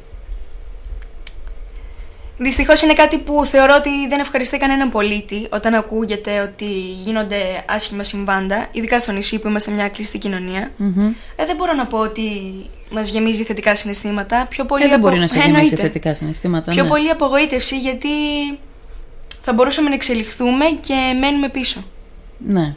[2.39, 6.71] Δυστυχώς είναι κάτι που θεωρώ ότι δεν ευχαριστεί κανέναν πολίτη όταν ακούγεται ότι
[7.05, 10.71] γίνονται άσχημα συμβάντα, ειδικά στο νησί που είμαστε μια κλειστή κοινωνία.
[11.37, 12.23] Ε, δεν μπορώ να πω ότι
[12.91, 14.47] μας γεμίζει θετικά συναισθήματα.
[14.51, 15.77] Πιο πολύ Ε, δεν απο- μπορεί να σε γεμίσει Εννοείται.
[15.77, 16.71] θετικά συναισθήματα.
[16.73, 16.89] Πιο ναι.
[16.89, 18.09] πολύ απογοήτευση γιατί
[19.45, 21.85] θα μπορούσαμε να εξελιχθούμε και μένουμε πίσω.
[22.47, 22.75] Ναι.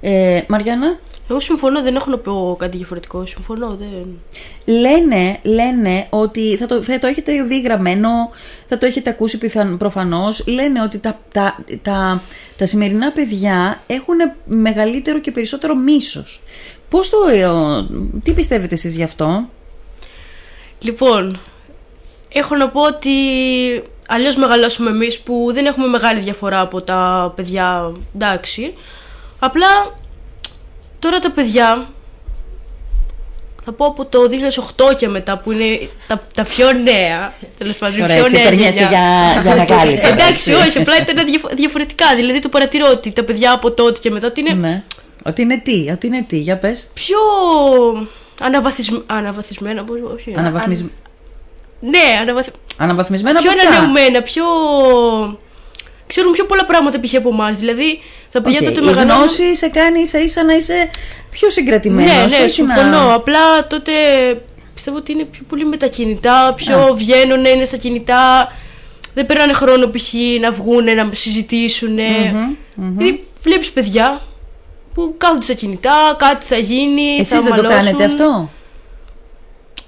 [0.00, 0.98] Ε, Μαριάννα,
[1.30, 3.26] Εγώ συμφωνώ, δεν έχω να πω κάτι διαφορετικό.
[3.26, 4.18] Συμφωνώ, δεν.
[4.64, 8.08] λένε, λένε ότι θα το, θα το έχετε δει γραμμένο,
[8.66, 12.22] θα το έχετε ακούσει πιθαν, προφανώς, λένε ότι τα, τα, τα,
[12.56, 16.42] τα σημερινά παιδιά έχουν μεγαλύτερο και περισσότερο μίσος.
[16.88, 17.86] Πώς το, ε, ο-
[18.22, 19.48] τι πιστεύετε εσείς γι' αυτό;
[20.78, 21.40] Λοιπόν,
[22.32, 23.10] έχω να πω ότι
[24.06, 27.92] αλλιώς μεγαλώσουμε εμείς που δεν έχουμε μεγάλη διαφορά από τα παιδιά.
[28.14, 28.74] Εντάξει.
[29.38, 29.66] Απλά
[30.98, 31.88] τώρα τα παιδιά.
[33.68, 34.18] Θα πω από το
[34.92, 37.32] 2008 και μετά που είναι τα, τα πιο νέα.
[37.58, 38.88] Τέλος πάντων, η Ωραία, πιο εσύ νέα περνιέσαι γενιά.
[38.88, 39.96] για, για μεγάλη.
[39.96, 40.68] τώρα, Εντάξει, έτσι.
[40.68, 42.14] όχι, απλά ήταν διαφο- διαφορετικά.
[42.16, 44.82] Δηλαδή το παρατηρώ ότι τα παιδιά από τότε και μετά ότι είναι Ναι.
[45.24, 46.90] Ότι είναι τι, ότι είναι τι, για πες.
[46.94, 47.16] πιο
[48.40, 48.96] αναβαθισμ...
[49.06, 49.84] αναβαθισμένα.
[49.84, 50.80] πώς- Όχι, Αναβαθμισ...
[50.80, 50.92] αν-
[51.80, 52.48] Ναι, αναβαθ...
[52.78, 53.68] Αναβαθμισμένα πιο παιδιά.
[53.68, 54.44] ανανεωμένα, πιο.
[56.06, 57.14] ξέρουν πιο πολλά πράγματα π.χ.
[57.14, 57.56] από εμάς.
[57.56, 58.00] Δηλαδή
[58.32, 59.16] τα παιδιά Οκ, τότε η μεγαλώνουν.
[59.16, 60.90] γνώση σε κάνει ίσα ίσα να είσαι
[61.30, 62.30] πιο συγκρατημένος.
[62.30, 62.90] Ναι, ναι, όχι συμφωνώ.
[62.90, 63.14] Να...
[63.14, 63.92] Απλά τότε
[64.74, 66.94] πιστεύω ότι είναι πιο πολύ με τα κινητά, πιο Α.
[66.94, 68.52] βγαίνουν, είναι στα κινητά.
[69.14, 70.12] Δεν περνάνε χρόνο π.χ.
[70.40, 71.96] να βγουν, να συζητήσουν.
[72.74, 74.22] Δηλαδή βλέπεις παιδιά
[74.94, 77.16] που κάθονται στα κινητά, κάτι θα γίνει.
[77.18, 77.84] Εσείς θα δεν το μαλώσουν.
[77.84, 78.50] κάνετε αυτό;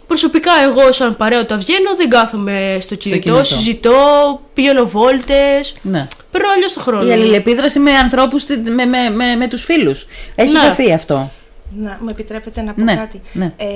[0.08, 3.44] Προσωπικά εγώ σαν παρέα όταν βγαίνω δεν κάθομαι στο κινητό, κινητό.
[3.44, 6.06] συζητώ, πηγαίνω βόλτες, Ναι.
[6.30, 7.08] παίρνω αλλιώς το χρόνο.
[7.08, 10.06] Η αλληλεπίδραση με ανθρώπους, τι- με, με, με, με τους φίλους.
[10.34, 10.58] Έχει Ναι.
[10.58, 11.30] χαθεί αυτό.
[11.76, 13.52] Να μου επιτρέπετε να πω Ναι, κάτι; ναι.
[13.56, 13.66] Ε,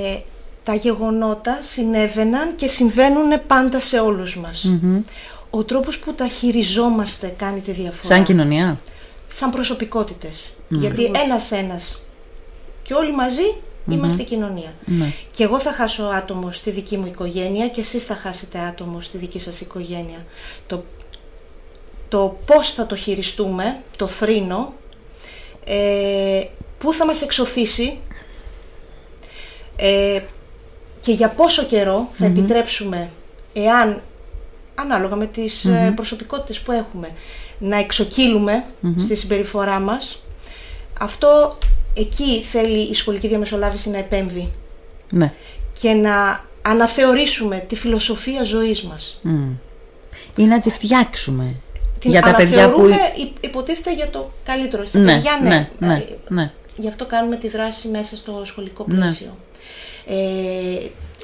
[0.63, 4.71] τα γεγονότα συνέβαιναν και συμβαίνουν πάντα σε όλους μας.
[5.49, 8.13] Ο τρόπος που τα χειριζόμαστε κάνει τη διαφορά.
[8.15, 8.77] Σαν κοινωνία;
[9.27, 10.53] Σαν προσωπικότητες.
[10.69, 12.05] Γιατί ένας-ένας
[12.83, 13.53] και όλοι μαζί
[13.89, 14.73] είμαστε κοινωνία.
[14.85, 15.11] Ναι.
[15.31, 19.17] Και εγώ θα χάσω άτομο στη δική μου οικογένεια και εσείς θα χάσετε άτομο στη
[19.17, 20.25] δική σας οικογένεια.
[20.67, 20.83] Το,
[22.07, 24.73] το πώς θα το χειριστούμε, το θρήνο,
[25.65, 26.43] ε,
[26.77, 27.99] πού θα μας εξωθήσει
[29.75, 30.21] ε,
[30.99, 33.09] και για πόσο καιρό θα επιτρέψουμε,
[33.53, 34.01] εάν,
[34.75, 37.09] ανάλογα με τις ε, προσωπικότητες που έχουμε,
[37.59, 38.65] να εξοκύλουμε
[38.97, 40.21] στη συμπεριφορά μας,
[40.99, 41.57] αυτό
[41.93, 44.51] εκεί θέλει η σχολική διαμεσολάβηση να επέμβει
[45.09, 45.33] ναι.
[45.81, 49.19] και να αναθεωρήσουμε τη φιλοσοφία ζωής μας.
[49.21, 49.49] Μμ.
[50.35, 51.55] Ή να τη φτιάξουμε.
[51.99, 52.61] Την για τα παιδιά που...
[52.81, 54.85] αναθεωρούμε υ- υποτίθεται για το καλύτερο.
[54.85, 55.49] Στα Ναι, παιδιά, ναι.
[55.49, 56.51] ναι, ναι, Ε, ναι.
[56.77, 58.95] Γι' αυτό κάνουμε τη δράση μέσα στο σχολικό Ναι.
[58.95, 59.37] πλαίσιο.
[60.07, 60.15] Ε,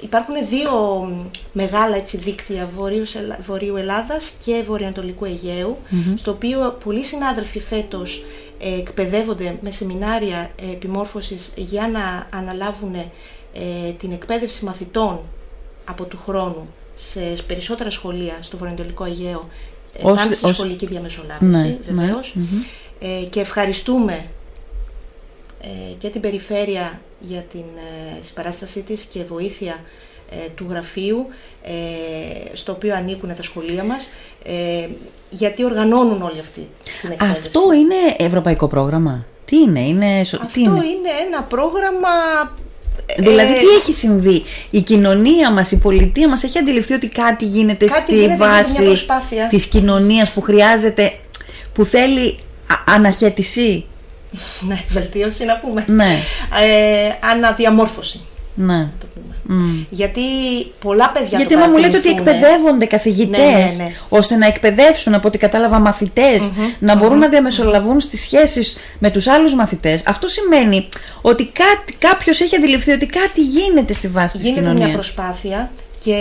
[0.02, 0.72] υπάρχουν δύο
[1.10, 5.78] μ, μεγάλα έτσι, δίκτυα Βορείους Ελλά- Βορείου Ελλάδας και Βορειοανατολικού Αιγαίου,
[6.16, 8.24] στο οποίο πολλοί συνάδελφοι φέτος
[8.60, 13.10] ε, εκπαιδεύονται με σεμινάρια ε, επιμόρφωσης για να αναλάβουν ε,
[14.00, 15.20] την εκπαίδευση μαθητών
[15.86, 19.48] από του χρόνου σε περισσότερα σχολεία στο Βορειοανατολικό Αιγαίο
[19.98, 22.36] ε, Ως- πάνω στη ως- σχολική διαμεσολάβηση Ναι, ναι, βεβαίως.
[23.00, 24.26] ε, και ευχαριστούμε
[25.62, 25.68] ε,
[25.98, 29.76] και την περιφέρεια για την ε, συμπαράστασή της και βοήθεια
[30.32, 31.28] ε, του γραφείου
[31.64, 31.72] ε,
[32.56, 34.10] στο οποίο ανήκουν τα σχολεία μας
[34.44, 34.88] ε,
[35.30, 36.70] γιατί οργανώνουν όλη αυτή
[37.02, 37.42] την εκπαίδευση.
[37.46, 40.24] Αυτό είναι ευρωπαϊκό πρόγραμμα; Τι είναι, είναι...
[40.24, 42.10] σο- Αυτό τι είναι; είναι ένα πρόγραμμα
[43.06, 47.46] ε, Δηλαδή, τι έχει συμβεί; Η κοινωνία μας, η πολιτεία μας έχει αντιληφθεί ότι κάτι
[47.46, 49.48] γίνεται Κάτι στη γίνεται, γίνεται μια βάση προσπάθεια.
[49.48, 51.14] της κοινωνίας που χρειάζεται,
[51.74, 53.86] που θέλει α- αναχαιτησή.
[54.60, 55.84] Ναι, βελτίωση να πούμε.
[55.88, 56.18] Ναι,
[56.62, 58.22] Ε, αναδιαμόρφωση.
[58.56, 58.78] ναι.
[58.78, 59.24] να το πούμε.
[59.62, 59.84] Μμ.
[59.90, 60.22] Γιατί
[60.82, 62.38] πολλά παιδιά Γιατί το μα μου λέτε ότι παρακολουθούνε.
[62.38, 63.94] εκπαιδεύονται καθηγητές Ναι, ναι, ναι.
[64.10, 69.28] ώστε να εκπαιδεύσουν από ό,τι κατάλαβα μαθητές, να μπορούν να διαμεσολαβούν στις σχέσεις με τους
[69.28, 70.08] άλλους μαθητές.
[70.08, 70.88] Αυτό σημαίνει
[71.22, 74.86] ότι κάτι, κάποιος έχει αντιληφθεί ότι κάτι γίνεται στη βάση της Γίνεται κοινωνίας.
[74.86, 76.14] μια προσπάθεια και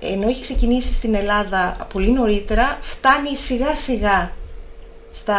[0.00, 4.32] ενώ έχει ξεκινήσει στην Ελλάδα πολύ νωρίτερα, φτάνει σιγά σιγά
[5.12, 5.36] στα...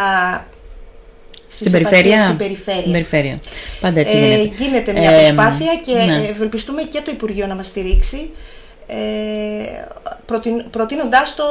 [1.54, 2.80] Στην στις περιφέρεια; επαρχίες, Στην περιφέρεια.
[2.80, 3.38] Στην περιφέρεια.
[3.80, 4.54] Πάντα έτσι Ε, γίνεται.
[4.64, 6.26] γίνεται μια Ε, προσπάθεια και ναι.
[6.26, 8.30] ε, ευελπιστούμε και το Υπουργείο να μας στηρίξει
[8.86, 8.94] ε,
[10.26, 11.42] προτείν, προτείνοντάς το,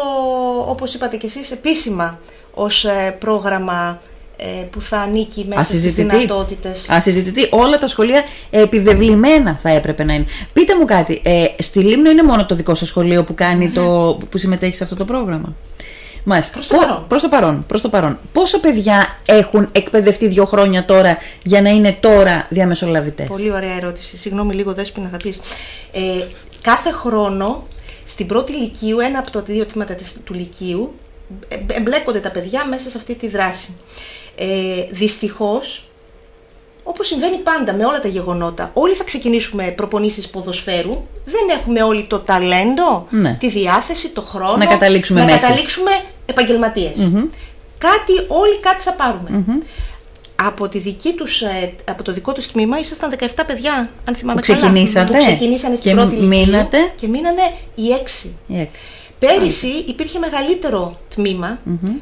[0.67, 2.19] όπως είπατε και εσείς, επίσημα
[2.53, 4.01] ως ε, πρόγραμμα
[4.37, 6.15] ε, που θα ανήκει μέσα στις Ασυζητητή.
[6.15, 6.89] δυνατότητες.
[6.89, 7.47] Ασυζητητή.
[7.51, 10.25] Όλα τα σχολεία επιβεβλημένα θα έπρεπε να είναι.
[10.53, 11.21] Πείτε μου κάτι.
[11.23, 14.83] Ε, στη Λίμνο είναι μόνο το δικό σας σχολείο που, κάνει το, που συμμετέχει σε
[14.83, 15.55] αυτό το πρόγραμμα;
[16.23, 16.53] Μάλιστα.
[16.53, 17.05] Προς το Πο- παρόν.
[17.07, 17.63] Προς το παρόν.
[17.67, 18.19] Προς το παρόν.
[18.31, 24.17] Πόσα παιδιά έχουν εκπαιδευτεί δύο χρόνια τώρα για να είναι τώρα διαμεσολαβητές; Πολύ ωραία ερώτηση.
[24.17, 25.41] Συγγνώμη, λίγο δέσποινα θα πεις.
[25.91, 25.99] Ε,
[26.61, 27.61] κάθε χρόνο
[28.05, 30.93] στην πρώτη λυκείου, ένα από τα δύο τμήματα της, του λυκείου,
[31.47, 33.77] ε, εμπλέκονται τα παιδιά μέσα σε αυτή τη δράση.
[34.35, 34.45] Ε,
[34.91, 35.87] δυστυχώς,
[36.83, 42.03] όπως συμβαίνει πάντα με όλα τα γεγονότα, όλοι θα ξεκινήσουμε προπονήσεις ποδοσφαίρου, δεν έχουμε όλοι
[42.03, 43.37] το ταλέντο, Ναι.
[43.39, 45.39] τη διάθεση, το χρόνο, Να καταλήξουμε να μέση.
[45.39, 45.91] καταλήξουμε
[46.25, 46.93] επαγγελματίες.
[47.77, 49.43] Κάτι, όλοι κάτι θα παρουμε
[50.35, 54.39] Από, τη δική τους, ε, από το δικό τους τμήμα ήσασταν 17 παιδιά, αν θυμάμαι
[54.41, 54.59] Που καλά.
[54.59, 56.77] ξεκινήσατε Που ξεκινήσανε στην και πρώτη λυκείου μείνατε.
[56.95, 57.41] Και μείνανε
[57.75, 58.37] οι έξι.
[58.47, 58.87] Η έξι.
[59.19, 61.59] Πέρυσι υπήρχε μεγαλύτερο τμήμα,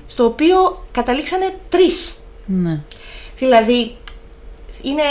[0.07, 2.15] στο οποίο καταλήξανε τρεις.
[2.45, 2.79] Ναι.
[3.37, 3.95] Δηλαδή,
[4.83, 5.01] είναι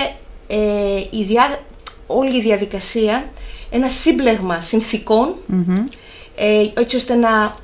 [0.46, 1.59] ε, η διά,
[2.06, 3.24] όλη η διαδικασία
[3.70, 5.35] ένα σύμπλεγμα συνθηκών,
[6.37, 7.54] ε, έτσι ώστε να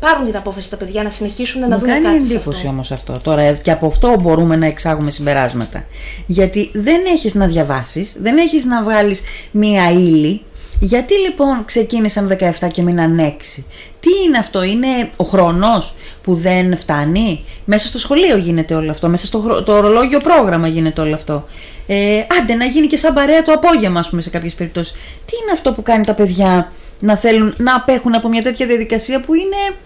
[0.00, 2.68] πάρουν την απόφαση τα παιδιά να συνεχίσουν να Μου δουν κάνει κάτι σε εντύπωση αυτό.
[2.68, 3.20] όμως αυτό.
[3.22, 5.84] Τώρα ε, και από αυτό μπορούμε να εξάγουμε συμπεράσματα.
[6.26, 10.42] Γιατί δεν έχεις να διαβάσεις, δεν έχεις να βγάλεις μία ύλη.
[10.84, 13.62] Γιατί λοιπόν ξεκίνησαν 17 και μείναν 6.
[14.00, 19.08] Τι είναι αυτό, είναι ο χρόνος που δεν φτάνει; Μέσα στο σχολείο γίνεται όλο αυτό,
[19.08, 21.46] μέσα στο χρο- το ορολόγιο πρόγραμμα γίνεται όλο αυτό.
[21.86, 24.92] Ε, άντε να γίνει και σαν παρέα το απόγευμα, ας πούμε, σε κάποιες περιπτώσεις.
[24.92, 29.20] Τι είναι αυτό που κάνει τα παιδιά να θέλουν να απέχουν από μια τέτοια διαδικασία
[29.20, 29.76] που είναι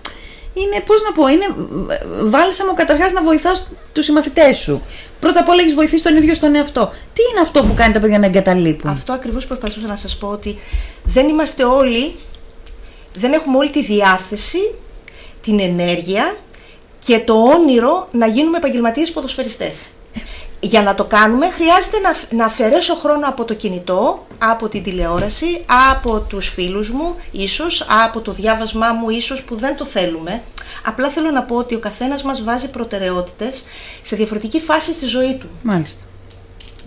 [0.60, 1.44] είναι, πώς να πω, είναι
[1.90, 4.82] ε, βάλσαμο καταρχάς να βοηθάς τους συμμαθητές σου.
[5.20, 6.92] Πρώτα απ' όλα έχεις βοηθήσει τον ίδιο στον εαυτό.
[7.12, 10.28] Τι είναι αυτό που κάνει τα παιδιά να εγκαταλείπουν; Αυτό ακριβώς προσπαθούσα να σας πω
[10.28, 10.58] ότι
[11.04, 12.14] δεν είμαστε όλοι,
[13.14, 14.74] δεν έχουμε όλη τη διάθεση,
[15.40, 16.36] την ενέργεια
[16.98, 19.76] και το όνειρο να γίνουμε επαγγελματίες ποδοσφαιριστές.
[20.66, 25.64] Για να το κάνουμε χρειάζεται να, να αφαιρέσω χρόνο από το κινητό, από την τηλεόραση,
[25.92, 30.42] από τους φίλους μου ίσως, από το διάβασμά μου ίσως που δεν το θέλουμε.
[30.84, 33.64] Απλά θέλω να πω ότι ο καθένας μας βάζει προτεραιότητες
[34.02, 35.48] σε διαφορετική φάση στη ζωή του.
[35.62, 36.05] Μάλιστα.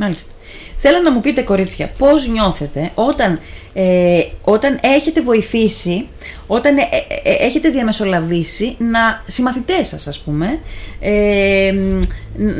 [0.01, 0.31] Μάλιστα.
[0.77, 3.39] Θέλω να μου πείτε κορίτσια πώς νιώθετε όταν,
[3.73, 6.07] ε, όταν έχετε βοηθήσει,
[6.47, 10.59] όταν ε, ε, ε, έχετε διαμεσολαβήσει να συμμαθητές σας ας πούμε
[10.99, 11.99] ε, μ,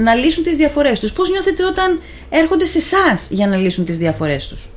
[0.03, 1.11] να λύσουν τις διαφορές τους.
[1.11, 4.69] Πώς νιώθετε όταν έρχονται σε εσάς για να λύσουν τις διαφορές τους;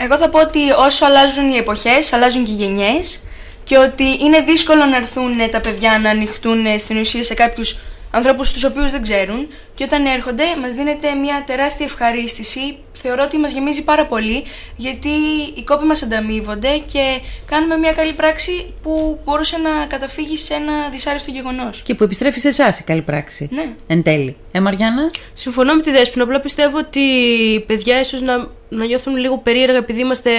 [0.00, 3.22] Εγώ θα πω ότι όσο αλλάζουν οι εποχές, αλλάζουν και οι γενιές
[3.64, 7.34] και ότι είναι δύσκολο να έρθουν ε, τα παιδιά να ανοιχτούν ε, στην ουσία σε
[7.34, 7.78] κάποιους
[8.10, 13.38] ανθρώπους τους οποίους δεν ξέρουν και όταν έρχονται μας δίνεται μια τεράστια ευχαρίστηση θεωρώ ότι
[13.38, 14.44] μας γεμίζει πάρα πολύ
[14.76, 15.08] γιατί
[15.54, 20.72] οι κόποι μας ανταμείβονται και κάνουμε μια καλή πράξη που μπορούσε να καταφύγει σε ένα
[20.90, 21.82] δυσάρεστο γεγονός.
[21.82, 23.48] Και που επιστρέφει σε εσάς η καλή πράξη.
[23.52, 23.68] Ναι.
[23.86, 24.36] Εν τέλει.
[24.52, 26.24] Ε, Μαριάννα; Συμφωνώ με τη Δέσποινα.
[26.24, 28.36] Απλά πιστεύω ότι οι παιδιά ίσως να,
[28.68, 30.30] να νιώθουν λίγο περίεργα επειδή είμαστε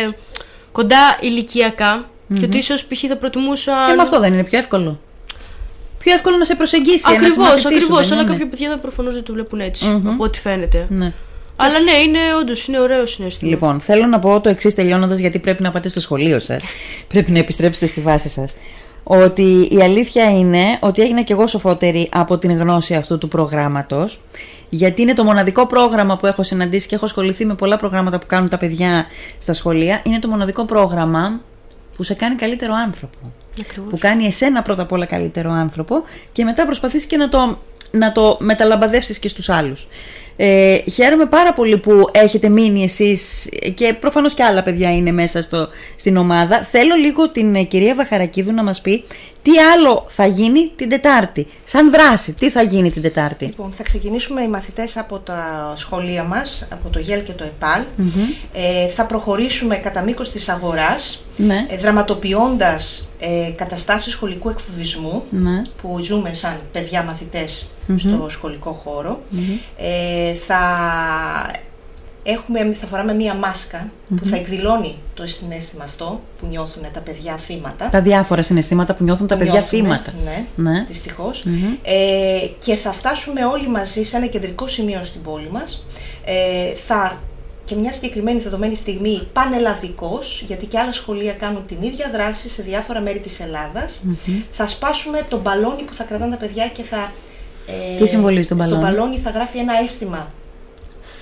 [0.71, 3.03] κοντά ηλικιακά και ότι ίσως π.χ.
[3.07, 3.89] θα προτιμούσαν.
[3.89, 4.99] Ε, με αυτό δεν είναι πιο εύκολο.
[6.09, 7.03] Πιο εύκολο να σε προσεγγίσει.
[7.07, 8.07] ένας Ακριβώς, συμμαθητή σου, ακριβώς.
[8.07, 10.87] δεν Αλλά είναι; κάποια παιδιά προφανώς δεν το βλέπουν έτσι, από ό,τι φαίνεται.
[10.89, 11.13] Ναι.
[11.55, 13.51] Αλλά ναι, είναι όντως είναι ωραίο συνέστημα.
[13.51, 16.63] Λοιπόν, θέλω να πω το εξής τελειώνοντας, γιατί πρέπει να πάτε στο σχολείο σας.
[17.11, 18.55] πρέπει να επιστρέψετε στη βάση σας.
[19.03, 24.21] Ότι η αλήθεια είναι ότι έγινα και εγώ σοφότερη από την γνώση αυτού του προγράμματος.
[24.69, 28.25] Γιατί είναι το μοναδικό πρόγραμμα που έχω συναντήσει και έχω ασχοληθεί με πολλά προγράμματα που
[28.25, 29.05] κάνουν τα παιδιά
[29.39, 30.01] στα σχολεία.
[30.05, 31.41] Είναι το μοναδικό πρόγραμμα
[31.97, 33.17] που σε κάνει καλύτερο άνθρωπο.
[33.61, 33.89] Ακριβώς.
[33.89, 37.57] Που κάνει εσένα πρώτα απ' όλα καλύτερο άνθρωπο και μετά προσπαθείς και να το,
[37.91, 39.87] να το μεταλαμπαδεύσεις και στους άλλους.
[40.41, 45.41] Ε, χαίρομαι πάρα πολύ που έχετε μείνει εσείς και προφανώς και άλλα παιδιά είναι μέσα
[45.41, 46.63] στο, στην ομάδα.
[46.63, 49.03] Θέλω λίγο την ε, κυρία Βαχαρακίδου να μας πει
[49.41, 53.83] τι άλλο θα γίνει την Τετάρτη; Σαν δράση, τι θα γίνει την Τετάρτη; Λοιπόν, θα
[53.83, 57.81] ξεκινήσουμε οι μαθητές από τα σχολεία μας, από το ΓΕΛ και το ΕΠΑΛ.
[58.53, 61.65] Ε, θα προχωρήσουμε κατά μήκος της αγοράς, Ναι.
[61.69, 65.61] ε, δραματοποιώντας ε, καταστάσεις σχολικού εκφοβισμού Ναι.
[65.81, 69.21] που ζούμε σαν παιδιά μαθητές στο σχολικό χώρο.
[69.77, 70.59] Ε, θα,
[72.29, 77.37] έχουμε, θα φοράμε μία μάσκα που θα εκδηλώνει το συνέστημα αυτό που νιώθουν τα παιδιά
[77.37, 77.89] θύματα.
[77.89, 80.13] Τα διάφορα συναισθήματα που νιώθουν τα παιδιά Νιώθουμε, θύματα.
[80.23, 80.85] Ναι, Ναι.
[80.87, 81.45] δυστυχώς.
[81.83, 85.85] Ε, και θα φτάσουμε όλοι μαζί σε ένα κεντρικό σημείο στην πόλη μας.
[86.25, 87.19] Ε, θα
[87.65, 92.61] και μια συγκεκριμένη δεδομένη στιγμή πανελλαδικός, γιατί και άλλα σχολεία κάνουν την ίδια δράση σε
[92.63, 94.03] διάφορα μέρη της ελλαδας
[94.51, 97.11] Θα σπάσουμε το μπαλόνι που θα κρατάνε τα παιδιά και θα...
[97.67, 100.31] ε, Τι συμβολίζει το μπαλόνι; Το μπαλόνι θα γράφει ένα αίσθημα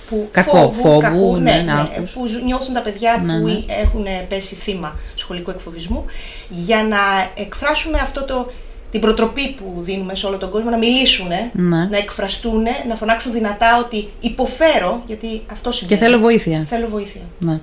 [0.08, 2.12] που Κακό, φόβου, κακού, ναι, ναι, ναι, άγχους.
[2.12, 3.52] που ζ- νιώθουν τα παιδιά Ναι, που ναι.
[3.82, 6.04] έχουν πέσει θύμα σχολικού εκφοβισμού
[6.48, 6.98] για να
[7.34, 8.50] εκφράσουμε αυτό το,
[8.90, 11.84] την προτροπή που δίνουμε σε όλο τον κόσμο, να μιλήσουν, Ναι.
[11.90, 16.00] να εκφραστούν, να φωνάξουν δυνατά ότι υποφέρω, γιατί αυτό Και σημαίνει.
[16.00, 16.62] θέλω βοήθεια.
[16.68, 17.20] Θέλω βοήθεια.
[17.38, 17.60] Ναι.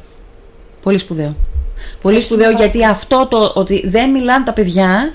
[0.81, 1.36] Πολύ σπουδαίο.
[2.01, 5.13] Πολύ Ευχαριστούμε σπουδαίο πάρα γιατί αυτό το ότι δεν μιλάνε τα παιδιά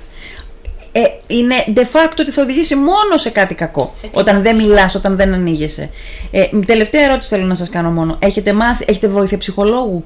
[0.92, 3.92] ε, είναι de facto ότι θα οδηγήσει μόνο σε κάτι κακό.
[3.94, 5.90] Σε όταν δεν μιλάς, όταν δεν ανοίγεσαι.
[6.30, 8.16] Ε, τελευταία ερώτηση θέλω να σας κάνω μόνο.
[8.22, 10.04] Έχετε μάθει, έχετε βοήθεια ψυχολόγου;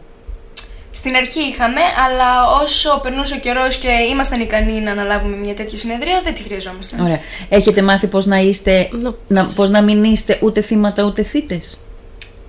[0.90, 5.78] Στην αρχή είχαμε, αλλά όσο περνούσε ο καιρός και ήμασταν ικανοί να αναλάβουμε μια τέτοια
[5.78, 7.00] συνεδρία, δεν τη χρειαζόμασταν.
[7.00, 7.18] Ωραία.
[7.48, 11.78] Έχετε μάθει πώς να είστε, Να- να, πώς να μην είστε ούτε θύματα ούτε θύτες;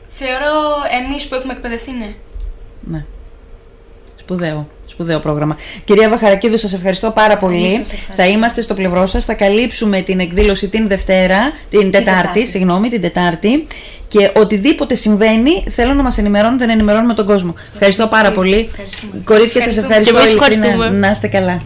[0.10, 0.54] Θεωρώ
[1.06, 2.14] εμείς που έχουμε εκπαιδευτεί, ναι.
[2.82, 3.06] Ναι.
[4.16, 4.68] Σπουδαίο.
[4.96, 5.58] Σπουδαίο πρόγραμμα.
[5.84, 7.70] Κυρία Βαχαρακίδου, σας ευχαριστώ πάρα πολύ.
[7.70, 8.14] σας ευχαριστώ.
[8.16, 9.26] Θα είμαστε στο πλευρό σας.
[9.26, 11.38] Θα καλύψουμε την εκδήλωση την Δευτέρα,
[11.70, 12.48] την Τετάρτη, Τετάρτη.
[12.48, 13.68] συγγνώμη, την Τετάρτη.
[14.08, 17.54] Και οτιδήποτε συμβαίνει, θέλω να μας ενημερώνετε, να ενημερώνουμε τον κόσμο.
[17.74, 18.70] Ευχαριστώ πάρα πολύ.
[18.70, 19.22] Ευχαριστούμε.
[19.26, 20.20] Κορίτσια, σας ευχαριστούμε.
[20.20, 20.52] ευχαριστώ.
[20.52, 20.66] Και εμείς ειλικρινά.
[20.66, 21.00] ευχαριστούμε.
[21.00, 21.58] Να είστε καλά.